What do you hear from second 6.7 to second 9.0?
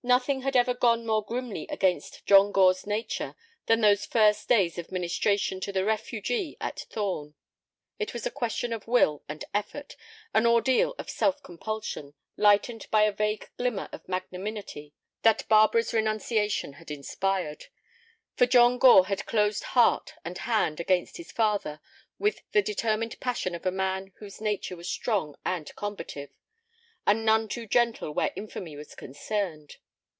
Thorn. It was a question of